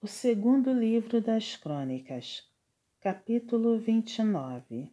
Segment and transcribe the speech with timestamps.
[0.00, 2.48] O segundo livro das Crônicas,
[3.00, 4.92] capítulo 29.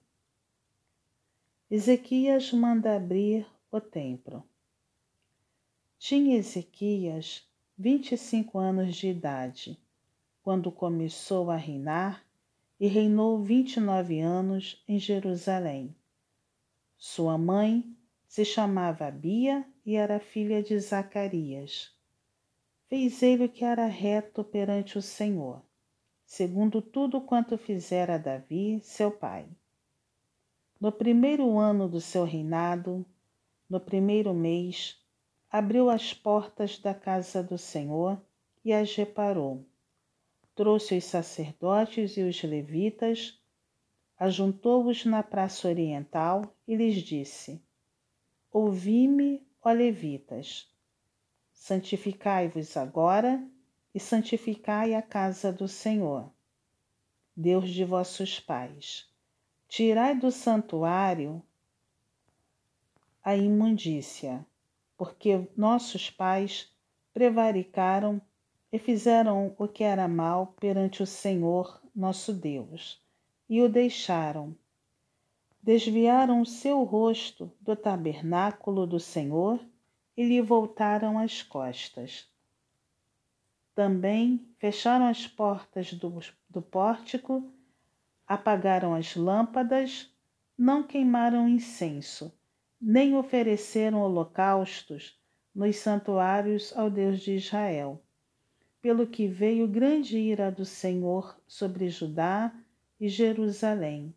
[1.70, 4.44] Ezequias manda abrir o templo.
[6.00, 7.48] Tinha Ezequias
[7.78, 9.80] vinte e cinco anos de idade,
[10.42, 12.26] quando começou a reinar,
[12.80, 15.96] e reinou vinte e nove anos em Jerusalém.
[16.98, 17.96] Sua mãe
[18.28, 21.95] se chamava Bia e era filha de Zacarias
[22.88, 25.62] fez ele o que era reto perante o Senhor,
[26.26, 29.48] segundo tudo quanto fizera Davi, seu pai.
[30.80, 33.06] No primeiro ano do seu reinado,
[33.68, 35.02] no primeiro mês,
[35.52, 38.22] abriu as portas da casa do Senhor
[38.64, 39.66] e as reparou.
[40.54, 43.40] Trouxe os sacerdotes e os levitas,
[44.18, 47.62] ajuntou-os na praça oriental e lhes disse:
[48.52, 50.70] Ouvi-me, ó levitas
[51.68, 53.44] Santificai-vos agora
[53.92, 56.32] e santificai a casa do Senhor,
[57.36, 59.10] Deus de vossos pais.
[59.68, 61.42] Tirai do santuário
[63.24, 64.46] a imundícia,
[64.96, 66.72] porque nossos pais
[67.12, 68.22] prevaricaram
[68.72, 73.04] e fizeram o que era mal perante o Senhor nosso Deus,
[73.50, 74.56] e o deixaram.
[75.64, 79.60] Desviaram o seu rosto do tabernáculo do Senhor
[80.16, 82.30] e lhe voltaram as costas.
[83.74, 87.52] Também fecharam as portas do, do pórtico,
[88.26, 90.10] apagaram as lâmpadas,
[90.58, 92.34] não queimaram incenso,
[92.80, 95.20] nem ofereceram holocaustos
[95.54, 98.02] nos santuários ao Deus de Israel.
[98.82, 102.54] Pelo que veio grande ira do Senhor sobre Judá
[103.00, 104.14] e Jerusalém,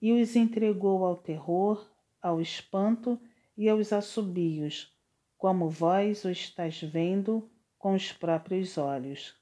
[0.00, 1.90] e os entregou ao terror,
[2.22, 3.18] ao espanto
[3.56, 4.94] e aos assobios,
[5.40, 9.34] como vós o estáis vendo com os próprios olhos.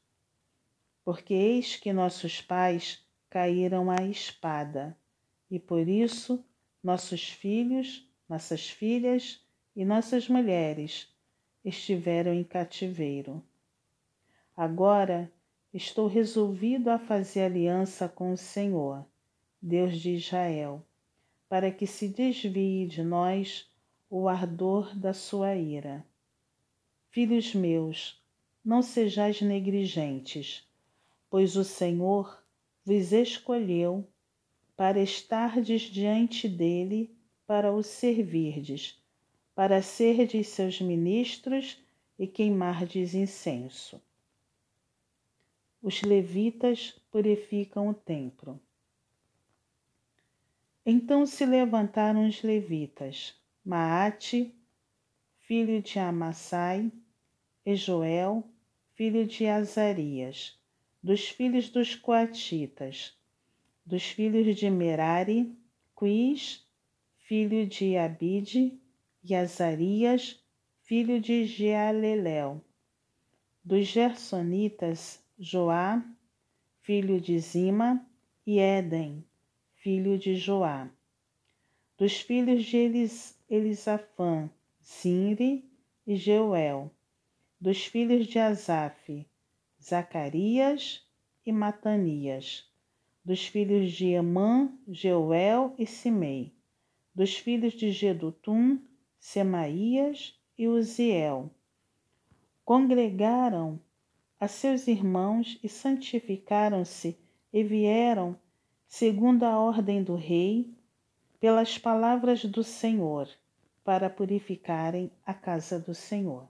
[1.04, 4.96] Porque eis que nossos pais caíram à espada,
[5.50, 6.44] e por isso
[6.80, 9.44] nossos filhos, nossas filhas
[9.74, 11.12] e nossas mulheres
[11.64, 13.42] estiveram em cativeiro.
[14.56, 15.32] Agora
[15.74, 19.04] estou resolvido a fazer aliança com o Senhor,
[19.60, 20.80] Deus de Israel,
[21.48, 23.67] para que se desvie de nós
[24.10, 26.04] o ardor da sua ira.
[27.10, 28.22] Filhos meus,
[28.64, 30.66] não sejais negligentes,
[31.28, 32.42] pois o Senhor
[32.84, 34.06] vos escolheu
[34.76, 37.14] para estardes diante dele
[37.46, 39.02] para o servirdes,
[39.54, 41.82] para serdes seus ministros
[42.18, 44.00] e queimardes incenso.
[45.82, 48.60] Os levitas purificam o templo.
[50.84, 53.37] Então se levantaram os levitas,
[53.68, 54.54] Maate,
[55.40, 56.90] filho de Amassai,
[57.66, 58.42] e Joel,
[58.94, 60.58] filho de Azarias,
[61.02, 63.14] dos filhos dos Coatitas,
[63.84, 65.54] dos filhos de Merari,
[65.94, 66.66] Quis,
[67.18, 68.80] filho de Abide,
[69.22, 70.42] e Azarias,
[70.80, 72.64] filho de Jealelel,
[73.62, 76.02] dos Gersonitas, Joá,
[76.80, 78.02] filho de Zima,
[78.46, 79.22] e Éden,
[79.74, 80.90] filho de Joá,
[81.98, 84.48] dos filhos de Elis Elisafã,
[84.80, 85.68] Sinri
[86.06, 86.92] e Jeuel,
[87.60, 89.26] dos filhos de Asaf,
[89.82, 91.04] Zacarias
[91.44, 92.70] e Matanias,
[93.24, 96.54] dos filhos de Emã, Jeuel e Simei,
[97.12, 98.78] dos filhos de Gedutum,
[99.18, 101.50] Semaías e Uziel.
[102.64, 103.80] Congregaram
[104.38, 107.18] a seus irmãos e santificaram-se
[107.52, 108.38] e vieram,
[108.86, 110.77] segundo a ordem do rei,
[111.40, 113.28] pelas palavras do Senhor,
[113.84, 116.48] para purificarem a casa do Senhor.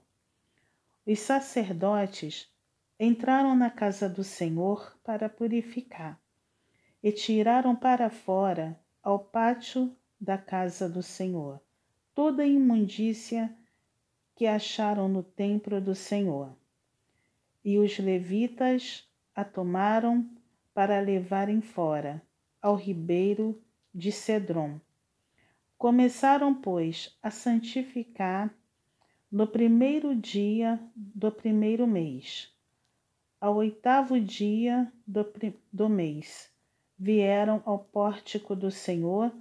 [1.05, 2.51] Os sacerdotes
[2.99, 6.19] entraram na casa do Senhor para purificar
[7.01, 11.61] e tiraram para fora, ao pátio da casa do Senhor,
[12.13, 13.55] toda a imundícia
[14.35, 16.53] que acharam no templo do Senhor.
[17.63, 20.29] E os levitas a tomaram
[20.73, 22.21] para levarem fora,
[22.61, 23.61] ao ribeiro
[23.93, 24.79] de Cedron.
[25.77, 28.53] Começaram, pois, a santificar
[29.31, 32.51] no primeiro dia do primeiro mês.
[33.39, 35.25] Ao oitavo dia do,
[35.71, 36.51] do mês,
[36.97, 39.31] vieram ao pórtico do Senhor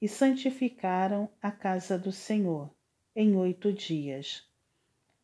[0.00, 2.70] e santificaram a casa do Senhor
[3.14, 4.46] em oito dias.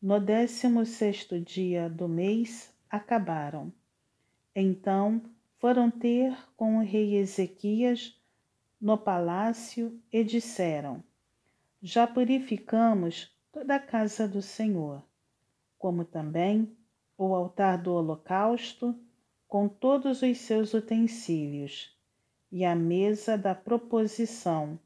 [0.01, 3.71] No décimo sexto dia do mês, acabaram.
[4.55, 5.21] Então
[5.59, 8.15] foram ter com o rei Ezequias
[8.79, 11.03] no palácio e disseram:
[11.81, 15.03] Já purificamos toda a casa do Senhor,
[15.77, 16.75] como também
[17.17, 18.97] o altar do holocausto,
[19.47, 21.97] com todos os seus utensílios,
[22.51, 24.79] e a mesa da proposição,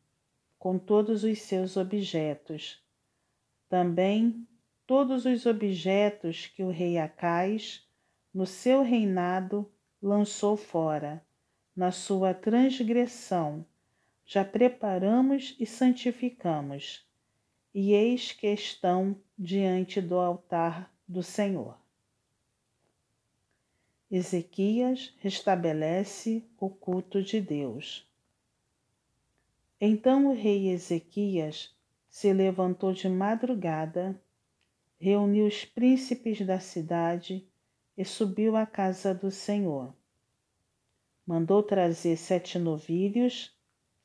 [0.58, 2.82] com todos os seus objetos.
[3.68, 4.48] Também
[4.86, 7.88] todos os objetos que o rei Acais,
[8.34, 9.70] no seu reinado,
[10.02, 11.26] lançou fora,
[11.76, 13.66] na sua transgressão,
[14.34, 17.06] já preparamos e santificamos,
[17.74, 21.78] e eis que estão diante do altar do Senhor.
[24.10, 28.10] Ezequias restabelece o culto de Deus.
[29.82, 31.76] Então o rei Ezequias
[32.10, 34.18] se levantou de madrugada,
[34.98, 37.46] reuniu os príncipes da cidade
[37.98, 39.94] e subiu à casa do Senhor.
[41.28, 43.54] Mandou trazer sete novilhos,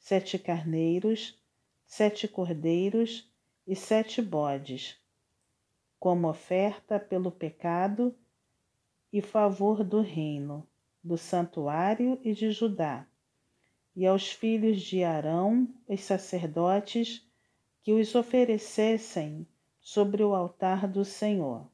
[0.06, 1.36] sete carneiros,
[1.84, 3.28] sete cordeiros
[3.66, 4.96] e sete bodes,
[5.98, 8.14] como oferta pelo pecado
[9.12, 10.64] e favor do reino,
[11.02, 13.04] do santuário e de Judá,
[13.96, 17.28] e aos filhos de Arão, os sacerdotes,
[17.82, 19.44] que os oferecessem
[19.80, 21.68] sobre o altar do Senhor.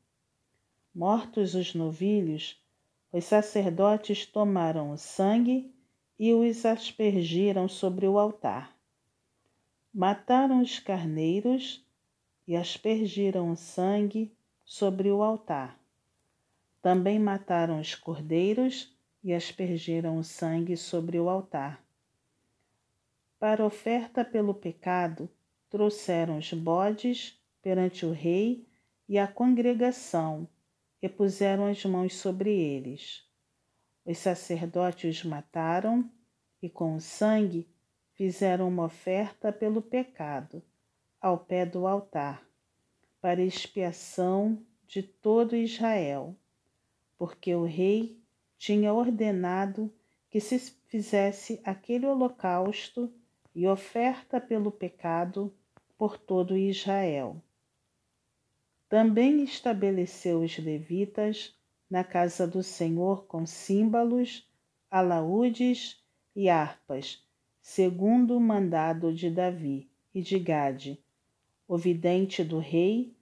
[0.94, 2.58] Mortos os novilhos,
[3.12, 5.70] os sacerdotes tomaram o sangue
[6.24, 8.78] e os aspergiram sobre o altar.
[9.92, 11.84] Mataram os carneiros
[12.46, 14.32] e aspergiram o sangue
[14.64, 15.76] sobre o altar.
[16.80, 21.84] Também mataram os cordeiros e aspergiram o sangue sobre o altar.
[23.36, 25.28] Para oferta pelo pecado,
[25.68, 28.64] trouxeram os bodes perante o rei
[29.08, 30.46] e a congregação
[31.02, 33.31] e puseram as mãos sobre eles.
[34.04, 36.10] Os sacerdotes os mataram
[36.60, 37.68] e com o sangue
[38.14, 40.62] fizeram uma oferta pelo pecado
[41.20, 42.44] ao pé do altar,
[43.20, 46.36] para expiação de todo Israel
[47.22, 48.20] porque o rei
[48.58, 49.94] tinha ordenado
[50.28, 50.58] que se
[50.88, 53.14] fizesse aquele holocausto
[53.54, 55.54] e oferta pelo pecado
[55.96, 57.40] por todo Israel.
[58.88, 61.56] Também estabeleceu os levitas
[61.92, 64.50] na casa do Senhor com símbolos,
[64.90, 66.02] alaúdes
[66.34, 67.24] e harpas,
[67.60, 70.98] segundo o mandado de Davi e de Gade,
[71.68, 73.14] o vidente do rei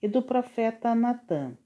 [0.00, 1.56] e do profeta Natã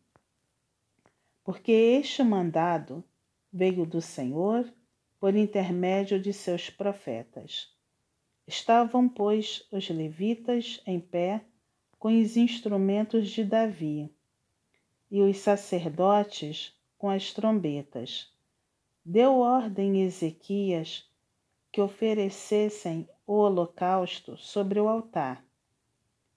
[1.45, 3.05] porque este mandado
[3.53, 4.73] veio do Senhor
[5.19, 7.69] por intermédio de seus profetas.
[8.47, 11.45] Estavam, pois, os levitas em pé
[11.99, 14.13] com os instrumentos de Davi,
[15.13, 18.33] e os sacerdotes com as trombetas.
[19.05, 21.07] Deu ordem Ezequias
[21.71, 25.45] que oferecessem o holocausto sobre o altar.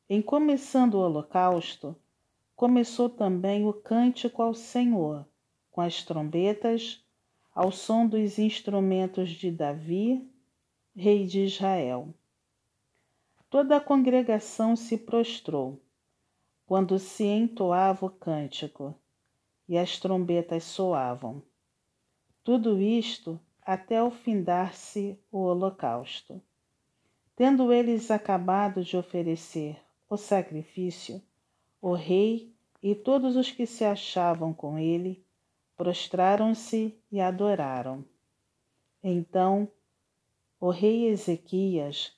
[0.10, 1.96] Em começando o holocausto,
[2.54, 5.26] começou também o cântico ao Senhor,
[5.72, 7.02] com as trombetas,
[7.54, 10.22] ao som dos instrumentos de Davi,
[10.94, 12.14] rei de Israel.
[13.50, 15.80] Toda a congregação se prostrou
[16.66, 18.96] quando se entoava o cântico
[19.68, 21.42] e as trombetas soavam.
[22.44, 26.42] Tudo isto até o findar-se o holocausto.
[27.36, 29.78] Tendo eles acabado de oferecer
[30.10, 31.22] o sacrifício,
[31.82, 35.26] o rei e todos os que se achavam com ele
[35.76, 38.06] prostraram-se e adoraram.
[39.04, 39.70] Então
[40.60, 42.18] o rei Ezequias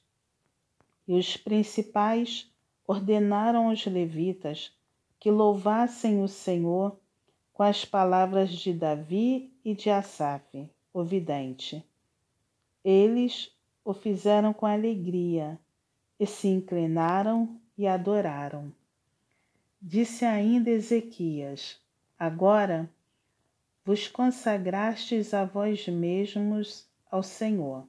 [1.07, 2.53] e os principais
[2.88, 4.74] ordenaram aos levitas
[5.20, 6.98] que louvassem o Senhor
[7.51, 11.84] com as palavras de Davi e de Asaf, o vidente.
[12.84, 13.51] Eles
[13.84, 15.60] o fizeram com alegria
[16.20, 18.72] e se inclinaram e adoraram.
[19.82, 21.79] Disse ainda Ezequias:
[22.17, 22.89] Agora
[23.84, 27.88] vos consagrastes a vós mesmos ao Senhor.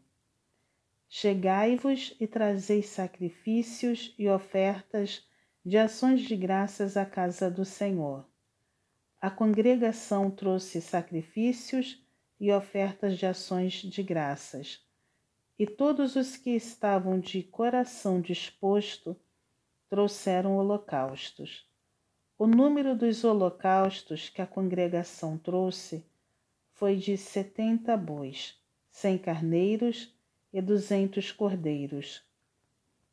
[1.08, 5.26] Chegai-vos e trazei sacrifícios e ofertas
[5.64, 8.26] de ações de graças à casa do Senhor.
[9.20, 12.06] A congregação trouxe sacrifícios
[12.38, 14.86] e ofertas de ações de graças,
[15.58, 19.16] e todos os que estavam de coração disposto
[19.88, 21.66] trouxeram holocaustos.
[22.38, 26.04] O número dos holocaustos que a congregação trouxe
[26.74, 28.56] foi de setenta bois,
[28.90, 30.14] cem carneiros
[30.52, 32.22] e duzentos cordeiros.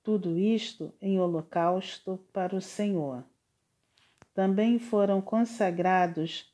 [0.03, 3.23] Tudo isto em holocausto para o Senhor.
[4.33, 6.53] Também foram consagrados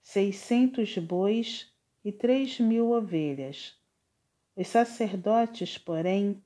[0.00, 1.72] seiscentos bois
[2.04, 3.78] e três mil ovelhas.
[4.54, 6.42] Os sacerdotes, porém,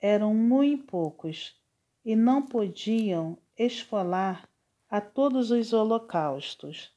[0.00, 1.60] eram muito poucos
[2.04, 4.48] e não podiam esfolar
[4.88, 6.94] a todos os holocaustos.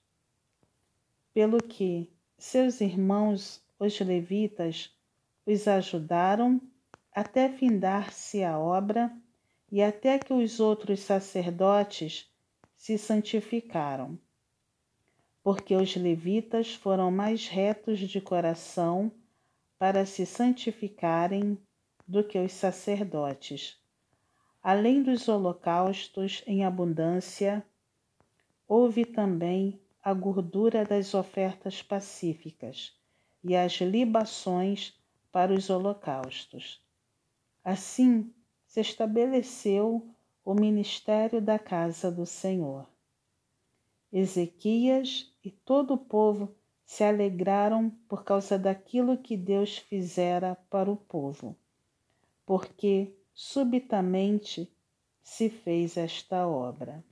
[1.33, 4.95] Pelo que seus irmãos, os levitas,
[5.51, 6.61] os ajudaram
[7.11, 9.11] até findar-se a obra
[9.71, 12.31] e até que os outros sacerdotes
[12.75, 14.17] se santificaram.
[15.43, 19.11] Porque os levitas foram mais retos de coração
[19.79, 21.57] para se santificarem
[22.07, 23.79] do que os sacerdotes.
[24.61, 27.65] Além dos holocaustos em abundância,
[28.67, 32.95] houve também a gordura das ofertas pacíficas
[33.43, 34.98] e as libações
[35.31, 36.81] para os holocaustos.
[37.63, 38.33] Assim
[38.65, 40.07] se estabeleceu
[40.43, 42.87] o ministério da casa do Senhor.
[44.11, 50.97] Ezequias e todo o povo se alegraram por causa daquilo que Deus fizera para o
[50.97, 51.55] povo,
[52.45, 54.71] porque subitamente
[55.21, 57.03] se fez esta obra.